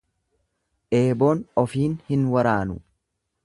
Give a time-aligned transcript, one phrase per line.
[1.01, 2.83] Eeboon ofiin hin waraanu.